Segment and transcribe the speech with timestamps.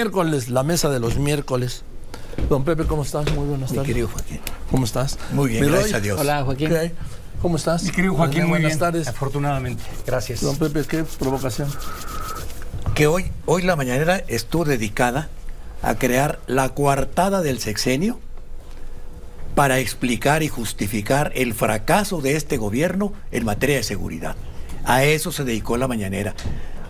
[0.00, 1.82] Miércoles, la mesa de los miércoles.
[2.48, 3.30] Don Pepe, ¿cómo estás?
[3.34, 3.82] Muy buenas tardes.
[3.82, 4.40] Mi querido Joaquín.
[4.70, 5.18] ¿Cómo estás?
[5.30, 6.20] Muy bien, gracias Roy, a Dios.
[6.20, 6.70] Hola, Joaquín.
[7.42, 7.82] ¿Cómo estás?
[7.82, 8.78] Mi querido Joaquín, muy buenas bien.
[8.78, 9.08] tardes.
[9.08, 9.82] Afortunadamente.
[10.06, 10.40] Gracias.
[10.40, 11.68] Don Pepe, ¿qué provocación?
[12.94, 15.28] Que hoy, hoy la mañanera estuvo dedicada
[15.82, 18.20] a crear la coartada del sexenio
[19.54, 24.34] para explicar y justificar el fracaso de este gobierno en materia de seguridad.
[24.82, 26.34] A eso se dedicó la mañanera,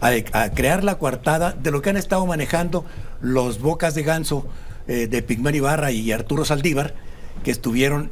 [0.00, 2.84] a, crear la coartada de lo que han estado manejando
[3.20, 4.46] los bocas de ganso
[4.86, 6.95] eh, de Pigmán Ibarra y Arturo Saldívar,
[7.45, 8.10] que estuvieron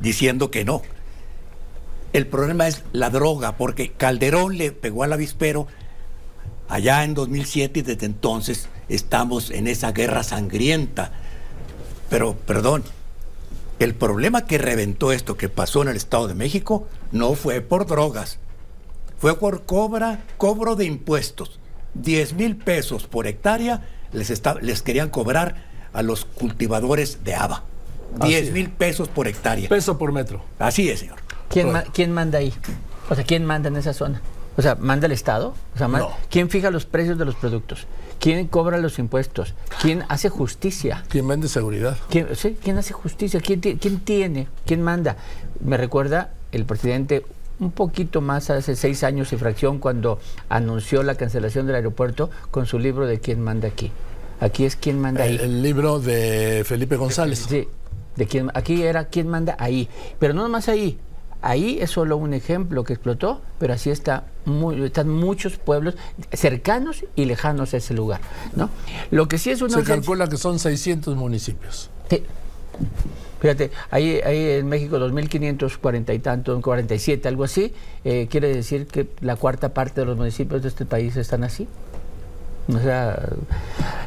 [0.00, 0.82] diciendo que no.
[2.12, 5.66] El problema es la droga, porque Calderón le pegó al avispero
[6.68, 11.12] allá en 2007 y desde entonces estamos en esa guerra sangrienta.
[12.08, 12.84] Pero, perdón,
[13.78, 17.86] el problema que reventó esto que pasó en el Estado de México no fue por
[17.86, 18.38] drogas,
[19.18, 21.58] fue por cobra, cobro de impuestos.
[21.94, 23.82] 10 mil pesos por hectárea
[24.12, 27.64] les, está- les querían cobrar a los cultivadores de haba.
[28.20, 28.52] Así 10 es.
[28.52, 29.68] mil pesos por hectárea.
[29.68, 30.42] Peso por metro.
[30.58, 31.16] Así es, señor.
[31.48, 32.52] ¿Quién, ma- quién manda ahí?
[33.10, 34.20] O sea, ¿quién manda en esa zona?
[34.56, 35.54] O sea, ¿manda el Estado?
[35.74, 36.10] O sea, No.
[36.30, 37.86] ¿quién fija los precios de los productos?
[38.20, 39.54] ¿Quién cobra los impuestos?
[39.80, 41.04] ¿Quién hace justicia?
[41.08, 41.96] ¿Quién vende seguridad?
[42.10, 43.40] ¿Quién, sí, ¿quién hace justicia?
[43.40, 44.48] ¿Quién, ti- quién tiene?
[44.66, 45.16] ¿Quién manda?
[45.60, 47.24] Me recuerda el presidente
[47.60, 52.66] un poquito más hace seis años y fracción cuando anunció la cancelación del aeropuerto con
[52.66, 53.90] su libro de ¿Quién manda aquí?
[54.40, 55.34] Aquí es ¿Quién manda ahí?
[55.36, 57.46] El, el libro de Felipe González.
[57.48, 57.68] Sí,
[58.16, 59.88] de quién, aquí era quién manda ahí.
[60.18, 60.98] Pero no nomás ahí.
[61.40, 65.94] Ahí es solo un ejemplo que explotó, pero así está muy, están muchos pueblos
[66.32, 68.20] cercanos y lejanos a ese lugar.
[68.56, 68.70] ¿no?
[69.12, 71.90] Lo que sí es una Se urgencia- calcula que son 600 municipios.
[72.10, 72.24] Sí.
[73.40, 77.72] Fíjate, ahí, ahí en México 2.540 y tanto, 47, algo así,
[78.04, 81.68] eh, quiere decir que la cuarta parte de los municipios de este país están así.
[82.68, 83.18] O sea,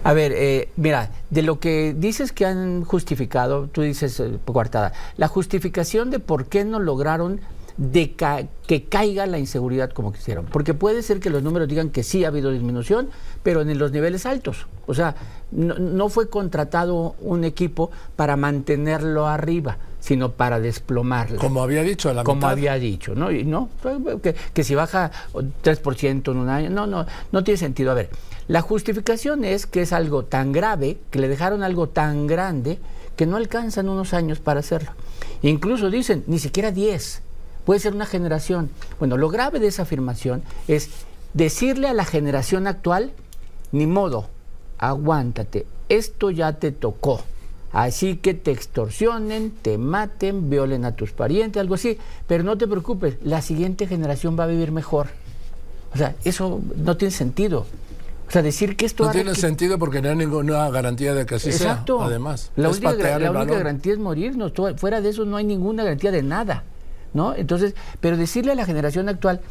[0.04, 4.94] a ver, eh, mira, de lo que dices que han justificado, tú dices, eh, coartada,
[5.18, 7.40] la justificación de por qué no lograron
[7.82, 10.46] de ca- que caiga la inseguridad como quisieron.
[10.46, 13.10] Porque puede ser que los números digan que sí ha habido disminución,
[13.42, 14.68] pero en los niveles altos.
[14.86, 15.16] O sea,
[15.52, 22.10] no, no fue contratado un equipo para mantenerlo arriba, sino para desplomarlo Como había dicho,
[22.10, 22.52] a la como mitad.
[22.52, 23.32] había dicho, ¿no?
[23.32, 23.70] Y no,
[24.22, 27.90] que, que si baja 3% en un año, no, no, no tiene sentido.
[27.92, 28.12] A ver,
[28.48, 32.78] la justificación es que es algo tan grave, que le dejaron algo tan grande,
[33.16, 34.92] que no alcanzan unos años para hacerlo.
[35.42, 37.24] Incluso dicen, ni siquiera 10,
[37.66, 38.70] puede ser una generación.
[39.00, 40.90] Bueno, lo grave de esa afirmación es
[41.34, 43.12] decirle a la generación actual,
[43.72, 44.30] ni modo,
[44.78, 47.22] aguántate, esto ya te tocó.
[47.74, 51.98] Así que te extorsionen, te maten, violen a tus parientes, algo así.
[52.28, 55.08] Pero no te preocupes, la siguiente generación va a vivir mejor.
[55.94, 57.66] O sea, eso no tiene sentido.
[58.28, 59.06] O sea, decir que esto...
[59.06, 61.98] No tiene sentido porque no hay ninguna garantía de que así Exacto.
[61.98, 62.08] sea.
[62.08, 64.54] Además, la única, la única garantía es morirnos.
[64.78, 66.64] Fuera de eso no hay ninguna garantía de nada.
[67.14, 67.36] ¿No?
[67.36, 69.42] Entonces, pero decirle a la generación actual,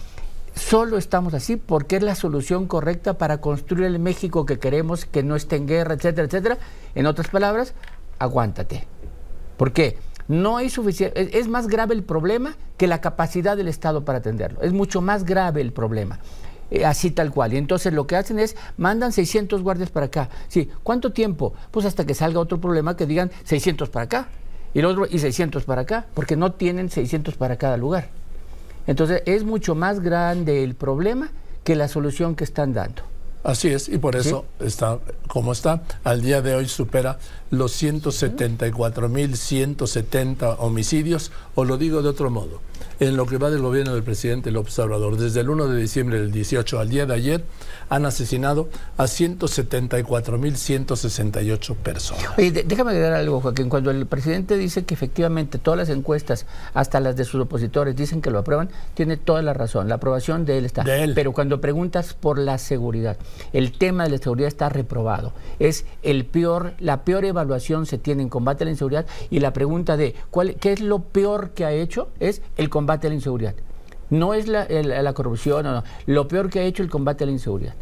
[0.55, 5.23] solo estamos así porque es la solución correcta para construir el México que queremos, que
[5.23, 6.59] no esté en guerra, etcétera, etcétera.
[6.95, 7.75] En otras palabras,
[8.19, 8.87] aguántate.
[9.57, 9.99] ¿Por qué?
[10.29, 11.39] No hay suficiente.
[11.39, 14.63] Es, más grave el problema que la capacidad del Estado para atenderlo.
[14.63, 16.21] Es mucho más grave el problema.
[16.71, 17.53] Eh, así tal cual.
[17.53, 20.29] Y entonces lo que hacen es, mandan 600 guardias para acá.
[20.47, 21.53] Sí, ¿cuánto tiempo?
[21.73, 24.29] Pues hasta que salga otro problema que digan 600 para acá.
[24.75, 26.07] Y el otro, y 600 para acá.
[26.15, 28.09] Porque no tienen 600 para cada lugar.
[28.87, 31.31] Entonces es mucho más grande el problema
[31.65, 33.03] que la solución que están dando.
[33.43, 35.83] Así es, y por eso está como está.
[36.05, 37.19] Al día de hoy supera
[37.51, 42.61] los 174.170 homicidios, o lo digo de otro modo,
[42.99, 45.17] en lo que va del gobierno del presidente López Obrador.
[45.17, 47.45] Desde el 1 de diciembre del 18 al día de ayer
[47.89, 52.37] han asesinado a 174.168 personas.
[52.37, 53.69] De- déjame agregar algo, Joaquín.
[53.69, 58.23] Cuando el presidente dice que efectivamente todas las encuestas, hasta las de sus opositores, dicen
[58.23, 59.89] que lo aprueban, tiene toda la razón.
[59.89, 60.83] La aprobación de él está.
[60.85, 61.13] De él.
[61.15, 63.17] Pero cuando preguntas por la seguridad,
[63.53, 65.33] el tema de la seguridad está reprobado.
[65.59, 69.53] Es el peor, la peor evaluación se tiene en combate a la inseguridad y la
[69.53, 73.15] pregunta de ¿cuál, qué es lo peor que ha hecho es el combate a la
[73.17, 73.55] inseguridad.
[74.09, 75.85] No es la, el- la corrupción, no, no.
[76.07, 77.75] lo peor que ha hecho el combate a la inseguridad.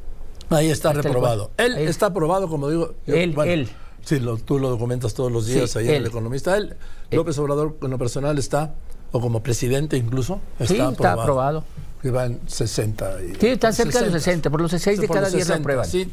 [0.50, 1.50] Ahí está reprobado.
[1.56, 2.94] Él Ahí- está aprobado, como digo.
[3.06, 3.69] yo- Él, él.
[4.02, 5.94] Sí, lo- tú lo documentas todos los días Sí, ahí en.
[5.96, 6.56] El Economista.
[6.56, 6.76] Él,
[7.11, 8.75] López Obrador, en lo personal, está,
[9.12, 10.93] o como presidente incluso, está Sí, aprobado.
[10.93, 11.64] está aprobado.
[12.02, 13.23] Que va en 60.
[13.23, 15.55] Y, Sí, está cerca de los 60, por los 6 de cada los 10 lo
[15.55, 15.87] 60, aprueban.
[15.87, 16.11] Sí.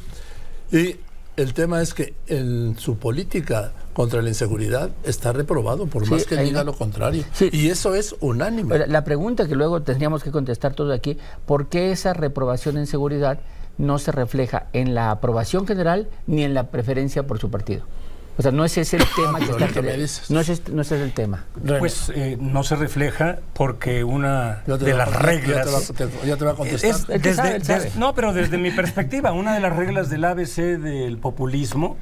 [0.71, 0.95] Y
[1.37, 6.25] el tema es que en su política contra la inseguridad está reprobado, por Sí, más
[6.25, 6.71] que diga no.
[6.71, 7.23] lo contrario.
[7.33, 7.49] Sí.
[7.51, 8.85] Y eso es unánime.
[8.87, 13.39] La pregunta que luego tendríamos que contestar todos aquí, ¿por qué esa reprobación en seguridad
[13.77, 17.83] no se refleja en la aprobación general ni en la preferencia por su partido.
[18.37, 19.67] O sea, no es ese el tema que está
[20.29, 21.45] no es, este, no es ese el tema.
[21.79, 25.93] Pues eh, no se refleja porque una de las reglas.
[26.25, 27.97] Ya te, va a contestar.
[27.97, 31.97] no, pero desde mi perspectiva, una de las reglas del ABC del populismo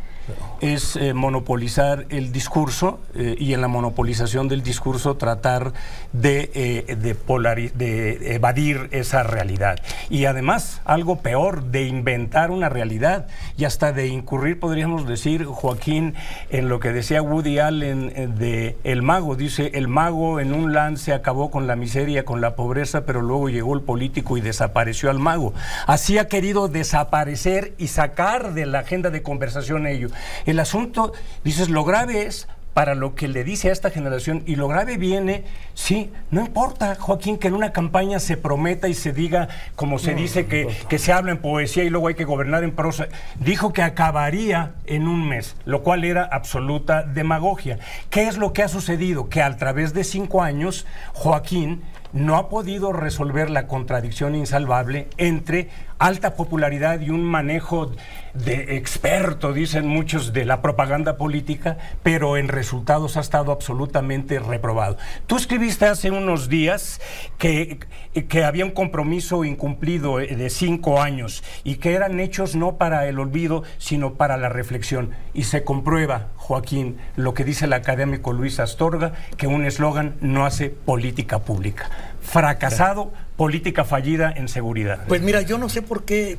[0.61, 5.73] es eh, monopolizar el discurso eh, y en la monopolización del discurso tratar
[6.13, 9.79] de, eh, de, evadir esa realidad.
[10.09, 13.27] Y además, algo peor, de inventar una realidad
[13.57, 16.15] y hasta de incurrir, podríamos decir, Joaquín,
[16.49, 19.35] en lo que decía Woody Allen de El Mago.
[19.35, 23.49] Dice, el mago en un lance acabó con la miseria, con la pobreza, pero luego
[23.49, 25.53] llegó el político y desapareció al mago.
[25.87, 30.09] Así ha querido desaparecer y sacar de la agenda de conversación ello.
[30.45, 31.13] El asunto,
[31.43, 34.97] dices, lo grave es para lo que le dice a esta generación y lo grave
[34.97, 35.43] viene,
[35.73, 40.15] sí, no importa, Joaquín, que en una campaña se prometa y se diga, como se
[40.15, 43.07] dice, que, que, se habla en poesía y luego hay que gobernar en prosa.
[43.39, 47.77] Dijo que acabaría en un mes, lo cual era absoluta demagogia.
[48.09, 49.29] ¿Qué es lo que ha sucedido?
[49.29, 55.69] Que a través de cinco años, Joaquín no ha podido resolver la contradicción insalvable entre
[56.03, 57.93] alta popularidad y un manejo
[58.33, 64.97] de experto, dicen muchos, de la propaganda política, pero en resultados ha estado absolutamente reprobado.
[65.27, 66.99] Tú escribiste hace unos días
[67.37, 67.79] que,
[68.27, 73.17] que había un compromiso incumplido de cinco años y que eran hechos no para el
[73.17, 75.11] olvido, sino para la reflexión.
[75.33, 80.45] Y se comprueba, Joaquín, lo que dice el académico Luis Astorga, que un eslogan no
[80.45, 81.89] hace política pública.
[82.23, 85.05] Fracasado, política fallida en seguridad.
[85.07, 86.37] Pues mira, yo no sé por qué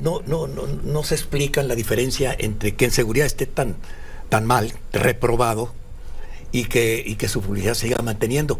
[0.00, 3.76] no, no, no, no se explica la diferencia entre que en seguridad esté tan,
[4.28, 5.72] tan mal, reprobado,
[6.52, 8.58] y que, y que su publicidad siga manteniendo.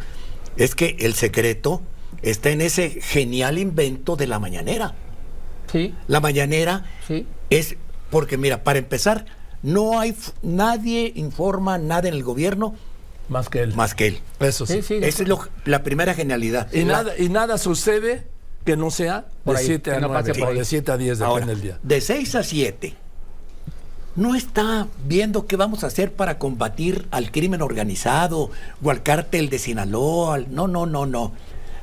[0.57, 1.83] Es que el secreto
[2.23, 4.95] está en ese genial invento de la mañanera.
[5.71, 5.95] Sí.
[6.09, 7.27] La mañanera sí.
[7.51, 7.77] es,
[8.11, 9.27] porque mira, para empezar,
[9.63, 12.75] no hay, nadie informa nada en el gobierno
[13.33, 13.75] más que él.
[13.75, 14.21] Más que él.
[14.39, 14.79] Eso sí.
[14.79, 15.29] Esa es
[15.65, 16.73] la primera genialidad.
[16.73, 18.27] Y, nada, y nada sucede
[18.65, 21.79] que no sea de 7 a 9 o de 7 a 10, depende del día.
[21.83, 22.95] De 6 a 7,
[24.15, 28.51] no está viendo qué vamos a hacer para combatir al crimen organizado
[28.83, 30.39] o al cártel de Sinaloa.
[30.51, 31.33] No, no, no, no.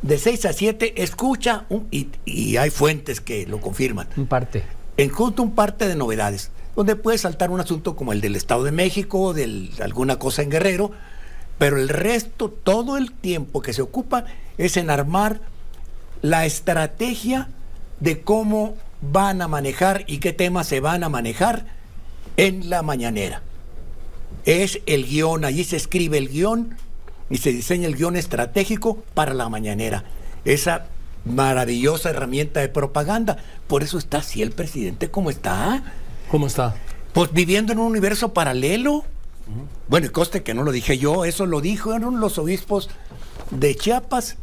[0.02, 4.08] De 6 a 7, escucha, y, hay fuentes que lo confirman.
[4.16, 4.64] Un parte.
[4.96, 8.72] Encuentra un parte de novedades, donde puede saltar un asunto como el del Estado de
[8.72, 10.92] México, de alguna cosa en Guerrero,
[11.60, 14.26] pero el resto, todo el tiempo que se ocupa
[14.58, 15.42] es en armar
[16.24, 17.50] la estrategia
[18.00, 21.66] de cómo van a manejar y qué temas se van a manejar
[22.38, 23.44] en la mañanera.
[24.46, 26.76] Es el guion, allí se escribe el guion
[27.30, 30.06] y se diseña el guion estratégico para la mañanera.
[30.46, 30.88] Esa
[31.26, 33.38] maravillosa herramienta de propaganda.
[33.68, 35.84] Por eso está así el presidente como está.
[36.32, 36.76] ¿Cómo está?
[37.14, 39.04] Pues viviendo en un universo paralelo.
[39.88, 42.90] Bueno, y coste que no lo dije yo, eso lo dijeron los obispos
[43.52, 44.38] de Chiapas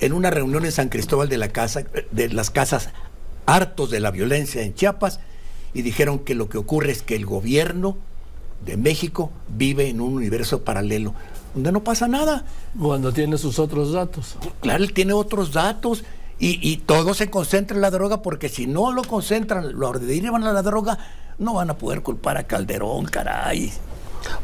[0.00, 2.90] en una reunión en San Cristóbal de, la casa, de las Casas,
[3.46, 5.20] hartos de la violencia en Chiapas,
[5.74, 7.96] y dijeron que lo que ocurre es que el gobierno
[8.64, 11.14] de México vive en un universo paralelo,
[11.54, 12.44] donde no pasa nada.
[12.78, 14.36] Cuando tiene sus otros datos.
[14.60, 16.04] Claro, él tiene otros datos.
[16.40, 20.44] Y, y todo se concentra en la droga porque si no lo concentran, lo derivan
[20.44, 20.96] a la droga,
[21.38, 23.72] no van a poder culpar a Calderón, caray.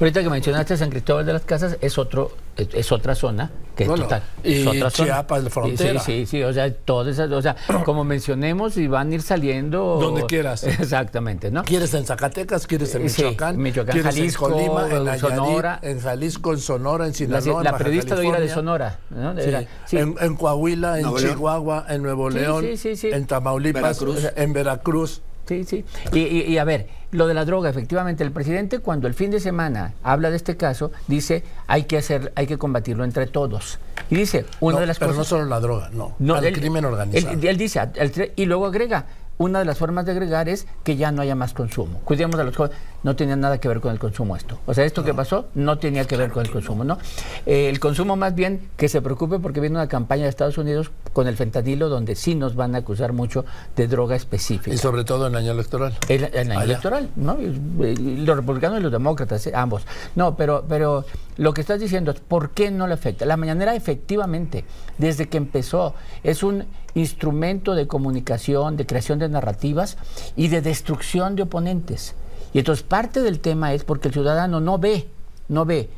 [0.00, 4.22] Ahorita que mencionaste San Cristóbal de las Casas, es otro es otra zona que total.
[4.44, 6.00] Y otra Chiapas, la frontera.
[6.00, 9.22] Sí, sí, sí, o sea, todas esas, o sea, como mencionemos, y van a ir
[9.22, 9.98] saliendo.
[10.00, 10.62] Donde quieras.
[10.64, 11.64] Exactamente, ¿no?
[11.64, 12.66] ¿Quieres en Zacatecas?
[12.66, 13.56] ¿Quieres en Michoacán?
[13.56, 15.80] Sí, Michoacán, ¿Quieres Jalisco, en Colima, en, Sonora.
[15.82, 17.64] en Jalisco, en Sonora, en Sinaloa.
[17.64, 19.34] La, la periodista de, de Sonora, ¿no?
[19.34, 19.50] Sí.
[19.86, 19.98] sí.
[19.98, 21.96] En, en, Coahuila, en Nuevo Chihuahua, León.
[21.96, 24.32] en Nuevo León, en Tamaulipas, Veracruz.
[24.36, 25.22] en Veracruz.
[25.46, 25.84] Sí, sí.
[26.12, 29.30] Y, y, y, a ver, lo de la droga, efectivamente, el presidente cuando el fin
[29.30, 33.78] de semana habla de este caso, dice hay que hacer, hay que combatirlo entre todos.
[34.10, 35.18] Y dice, una no, de las pero cosas.
[35.18, 36.14] no solo la droga, no.
[36.18, 37.34] no el crimen organizado.
[37.34, 39.06] Él, él dice, el, y luego agrega,
[39.38, 42.00] una de las formas de agregar es que ya no haya más consumo.
[42.04, 42.78] Cuidemos a los jóvenes.
[43.04, 44.58] No tenía nada que ver con el consumo esto.
[44.66, 45.06] O sea, esto no.
[45.06, 46.98] que pasó no tenía que ver con el consumo, ¿no?
[47.46, 50.90] Eh, el consumo más bien que se preocupe porque viene una campaña de Estados Unidos
[51.12, 53.44] con el fentanilo donde sí nos van a acusar mucho
[53.76, 54.74] de droga específica.
[54.74, 55.94] Y sobre todo en el año electoral.
[56.08, 56.64] El, el año Allá.
[56.64, 57.36] electoral, ¿no?
[57.38, 59.52] Los republicanos y los demócratas, ¿eh?
[59.54, 59.82] ambos.
[60.16, 61.04] No, pero, pero
[61.36, 63.26] lo que estás diciendo es ¿por qué no le afecta?
[63.26, 64.64] La mañanera efectivamente,
[64.98, 69.98] desde que empezó, es un instrumento de comunicación, de creación de narrativas
[70.36, 72.14] y de destrucción de oponentes.
[72.54, 75.08] Y entonces parte del tema es porque el ciudadano no ve,
[75.48, 75.90] no ve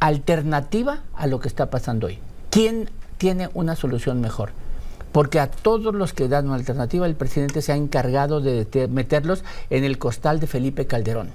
[0.00, 2.18] alternativa a lo que está pasando hoy.
[2.48, 4.52] ¿Quién tiene una solución mejor?
[5.12, 9.44] Porque a todos los que dan una alternativa, el presidente se ha encargado de meterlos
[9.68, 11.32] en el costal de Felipe Calderón.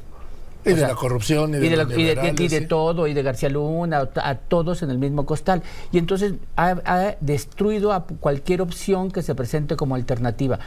[0.63, 4.84] Y de la corrupción y de, y de, todo, y de García Luna, a, todos
[4.84, 5.63] en el mismo costal.
[5.92, 10.60] Y entonces ha, destruido a cualquier opción que se presente como alternativa.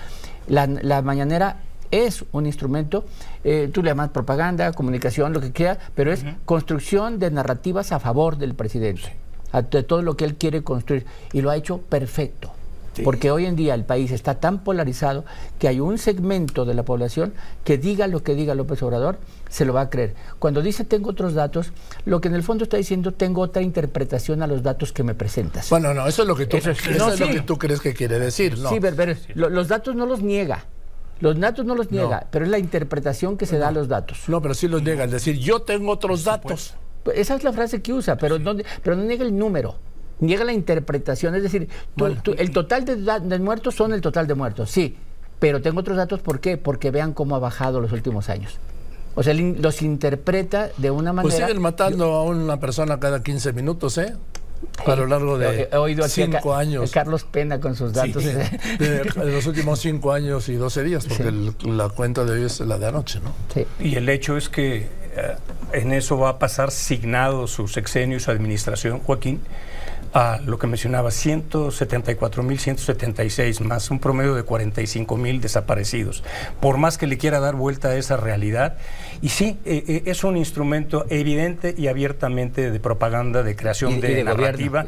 [0.48, 0.66] La,
[1.02, 1.58] mañanera
[1.94, 3.04] es un instrumento,
[3.44, 8.00] eh, tú le llamas propaganda, comunicación, lo que quiera, pero es construcción de narrativas a
[8.00, 9.16] favor del presidente,
[9.70, 11.06] de todo lo que él quiere construir.
[11.32, 12.50] Y lo ha hecho perfecto.
[13.02, 15.24] Porque hoy en día el país está tan polarizado
[15.58, 17.34] que hay un segmento de la población
[17.64, 20.14] que diga lo que diga López Obrador, se lo va a creer.
[20.38, 21.72] Cuando dice tengo otros datos,
[22.04, 25.14] lo que en el fondo está diciendo tengo otra interpretación a los datos que me
[25.14, 25.70] presentas.
[25.70, 28.58] Bueno, no, eso es lo que tú, lo que tú crees que quiere decir.
[28.58, 28.68] ¿no?
[28.68, 30.64] Sí, pero, los datos no los niega.
[31.20, 34.24] Los datos no los niega, pero es la interpretación que se da a los datos.
[34.28, 36.74] No, pero sí los niega, es decir, yo tengo otros datos.
[37.14, 39.76] Esa es la frase que usa, pero no, pero no niega el número
[40.20, 41.68] niega la interpretación, es decir,
[42.38, 44.96] el total de, muertos son el total de muertos, sí,
[45.38, 46.56] pero tengo otros datos, ¿por qué?
[46.56, 48.58] Porque vean cómo ha bajado los últimos años.
[49.16, 51.22] O sea, los interpreta de una pues manera...
[51.22, 54.16] Pues siguen matando a una persona cada 15 minutos, ¿eh?
[54.86, 55.68] A lo largo de
[56.08, 56.90] cinco años.
[56.90, 58.24] Carlos Pena con sus datos.
[58.78, 61.32] de, los últimos cinco años y 12 días, porque
[61.64, 63.32] la cuenta de hoy es la de anoche, ¿no?
[63.80, 64.88] Y el hecho es que eh,
[65.72, 69.40] en eso va a pasar signado su sexenio y su administración, Joaquín,
[70.14, 76.22] a lo que mencionaba, 174.176 más un promedio de 45.000 desaparecidos.
[76.60, 78.78] Por más que le quiera dar vuelta a esa realidad,
[79.22, 84.22] y sí, eh, eh, es un instrumento evidente y abiertamente de propaganda, de creación de,
[84.22, 84.84] narrativa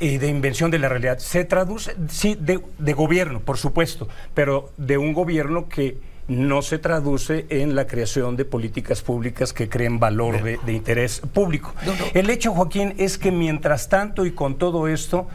[0.00, 1.18] y de, invención de la realidad.
[1.18, 7.46] Se traduce, sí, de gobierno, por supuesto, pero de un gobierno que no se traduce
[7.48, 11.74] en la creación de políticas públicas que creen valor de, interés público.
[12.14, 15.26] El hecho, Joaquín, es que mientras tanto y con todo esto,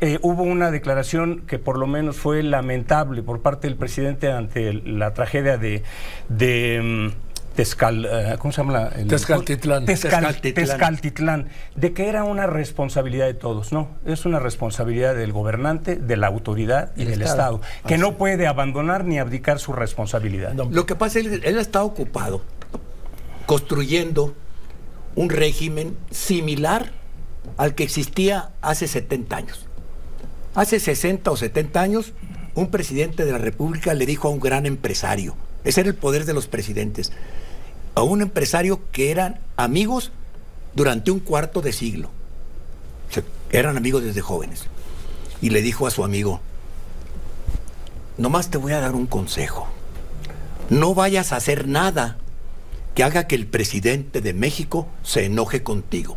[0.00, 4.72] eh, hubo una declaración que por lo menos fue lamentable por parte del presidente ante
[4.74, 5.82] la tragedia de...
[6.28, 8.88] de mm, Tezcal, eh, ¿cómo se llama?
[8.96, 9.84] El, Tezcaltitlán.
[9.84, 11.48] Tezcaltitlán.
[11.76, 13.72] de que era una responsabilidad de todos.
[13.72, 18.46] No, es una responsabilidad del gobernante, de la autoridad y del Estado, que no puede
[18.46, 20.54] abandonar ni abdicar su responsabilidad.
[20.54, 22.42] Lo que pasa es que él está ocupado
[23.46, 24.34] construyendo
[25.14, 26.92] un régimen similar
[27.56, 29.66] al que existía hace 70 años.
[30.54, 32.12] Hace 60 o 70 años,
[32.54, 36.24] un presidente de la República le dijo a un gran empresario, ese era el poder
[36.24, 37.12] de los presidentes,
[37.94, 40.12] a un empresario que eran amigos
[40.74, 42.10] durante un cuarto de siglo.
[43.50, 44.64] eran amigos desde jóvenes.
[45.42, 46.40] Y le dijo a su amigo,
[48.16, 49.68] nomás te voy a dar un consejo.
[50.70, 52.16] No vayas a hacer nada
[52.94, 56.16] que haga que el presidente de México se enoje contigo.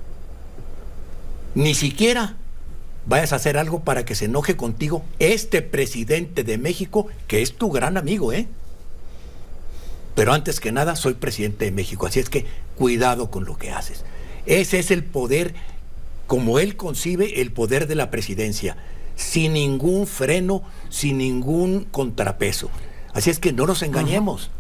[1.56, 2.36] Ni siquiera
[3.06, 7.58] vayas a hacer algo para que se enoje contigo este presidente de México, que es
[7.58, 8.48] tu gran amigo, ¿eh?
[10.16, 12.46] Pero antes que nada, soy presidente de México, así es que
[12.76, 14.06] cuidado con lo que haces.
[14.46, 15.54] Ese es el poder,
[16.26, 18.78] como él concibe el poder de la presidencia,
[19.16, 22.70] sin ningún freno, sin ningún contrapeso.
[23.14, 24.52] Así es que no nos engañemos.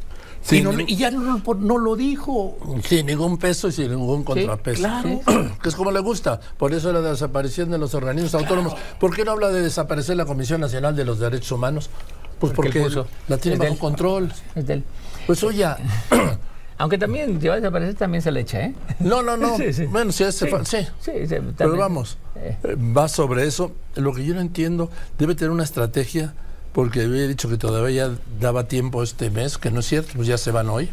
[0.52, 2.58] y, ya no, lo dijo.
[2.84, 4.78] Sin ningún peso y sin ningún contrapeso.
[4.78, 5.22] claro.
[5.62, 6.40] Que es como le gusta.
[6.58, 8.76] Por eso la desaparición de los organismos autónomos.
[9.00, 11.90] ¿Por qué no habla de desaparecer la Comisión Nacional de los Derechos Humanos?
[12.40, 12.88] Pues porque,
[13.28, 14.32] la tiene bajo control.
[14.56, 14.84] Es del...
[15.26, 15.66] Pues oye.
[16.78, 18.76] Aunque también, si va a desaparecer, también se le echa, ¿eh?
[19.00, 19.56] No, no, no.
[19.90, 20.70] Bueno, si hace falta.
[20.70, 20.86] Sí.
[21.00, 21.12] sí
[21.58, 22.58] Pero vamos, eh.
[22.64, 23.72] Eh, va sobre eso.
[23.96, 26.34] Lo que yo no entiendo, debe tener una estrategia,
[26.74, 28.12] porque había dicho que todavía
[28.42, 30.90] daba tiempo este mes, que no es cierto, pues ya se van hoy,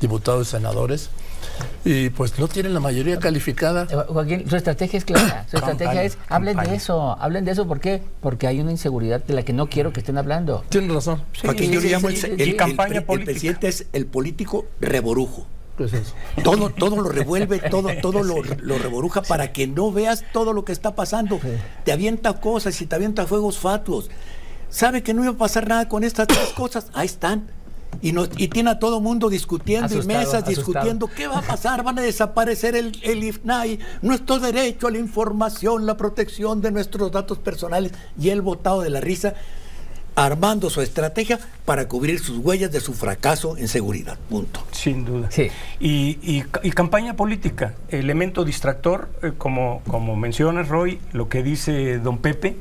[0.00, 1.10] diputados y senadores
[1.84, 3.86] y pues no tienen la mayoría calificada.
[3.90, 5.46] Eh, Joaquín, su estrategia es clara.
[5.50, 8.02] Su estrategia es, hablen de eso, hablen de eso, ¿por qué?
[8.20, 10.64] Porque hay una inseguridad de la que no quiero que estén hablando.
[10.70, 11.22] Tienen razón.
[11.42, 15.46] Joaquín, yo le llamo el, campaña el, presidente es el político reborujo.
[15.78, 16.14] es eso?
[16.42, 20.64] Todo, todo lo revuelve, todo, todo lo, lo, reboruja para que no veas todo lo
[20.64, 21.38] que está pasando.
[21.84, 24.10] Te avienta cosas y te avienta fuegos fatuos.
[24.70, 26.88] Sabe que no iba a pasar nada con estas tres cosas.
[26.94, 27.48] Ahí están
[28.02, 32.02] y, tiene a todo mundo discutiendo y mesas discutiendo qué va a pasar, van a
[32.02, 37.92] desaparecer el, el IFNAI, nuestro derecho a la información, la protección de nuestros datos personales
[38.18, 39.34] y el votado de la risa
[40.16, 44.18] armando su estrategia para cubrir sus huellas de su fracaso en seguridad.
[44.28, 44.64] Punto.
[44.70, 45.28] Sin duda.
[45.30, 45.50] Sí.
[45.80, 52.56] Y, campaña política, elemento distractor, eh, como, como mencionas, Roy, lo que dice don Pepe,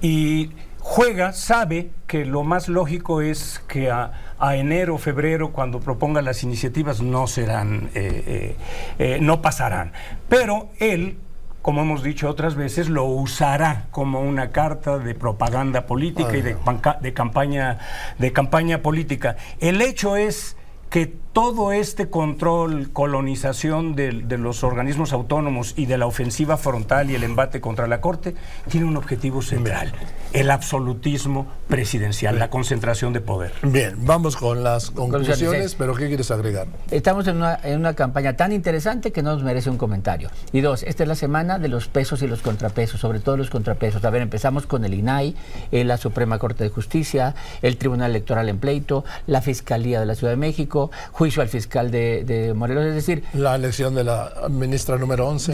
[0.00, 0.50] y
[0.86, 4.12] juega, sabe que lo más lógico es que a,
[4.54, 8.56] enero, febrero, cuando proponga las iniciativas, no serán, eh, eh,
[9.00, 9.92] eh, no pasarán.
[10.28, 11.18] Pero él
[11.60, 16.56] como hemos dicho otras veces, lo usará como una carta de propaganda política y de,
[17.00, 17.78] de, campaña,
[18.20, 19.36] de campaña política.
[19.58, 20.56] El hecho es
[20.90, 27.14] que todo este control, colonización de, los organismos autónomos y de la ofensiva frontal y
[27.14, 28.34] el embate contra la Corte
[28.70, 29.92] tiene un objetivo central,
[30.32, 33.52] el absolutismo presidencial, la concentración de poder.
[33.62, 36.68] Bien, vamos con las conclusiones, pero ¿qué quieres agregar?
[36.90, 40.30] Estamos en una, en una campaña tan interesante que no nos merece un comentario.
[40.52, 43.50] Y dos, esta es la semana de los pesos y los contrapesos, sobre todo los
[43.50, 44.02] contrapesos.
[44.06, 45.36] A ver, empezamos con el INAI,
[45.70, 50.14] eh, la Suprema Corte de Justicia, el Tribunal Electoral en pleito, la Fiscalía de la
[50.14, 50.75] Ciudad de México,
[51.12, 53.24] juicio al fiscal de, Morelos, es decir...
[53.34, 55.52] La elección de la ministra número 11.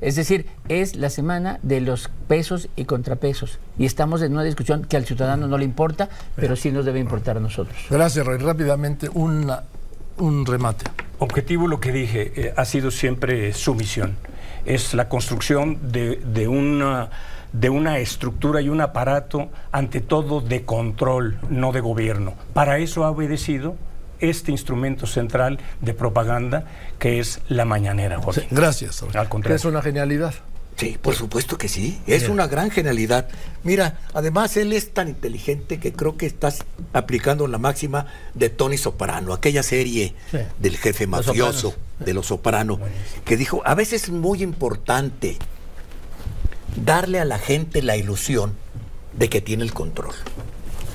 [0.00, 3.58] es decir, es la semana de los pesos y contrapesos.
[3.78, 6.98] Y estamos en una discusión que al ciudadano no le importa, pero sí nos debe
[7.00, 7.76] importar a nosotros.
[7.90, 8.38] Gracias, Roy.
[8.38, 10.84] Rápidamente, un remate.
[11.20, 14.16] Objetivo, lo que dije, eh, ha sido siempre su misión.
[14.64, 17.10] Es la construcción de una
[17.52, 22.34] de una estructura y un aparato, ante todo de control, no de gobierno.
[22.52, 23.76] Para eso ha obedecido
[24.20, 26.64] este instrumento central de propaganda
[26.98, 28.20] que es la mañanera.
[28.50, 29.02] gracias.
[29.14, 29.56] Al contrario.
[29.56, 30.34] Es una genialidad.
[30.78, 32.00] Sí, por supuesto que sí.
[32.06, 33.28] Es una gran genialidad.
[33.64, 38.78] Mira, además él es tan inteligente que creo que estás aplicando la máxima de Tony
[38.78, 40.14] Soprano, aquella serie
[40.60, 42.78] del jefe mafioso de los Soprano,
[43.24, 45.36] que dijo, a veces es muy importante
[46.76, 48.54] darle a la gente la ilusión
[49.14, 50.14] de que tiene el control.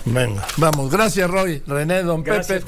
[0.06, 0.92] Venga, vamos.
[0.92, 1.62] Gracias, Roy.
[1.66, 2.64] René, don Pepe.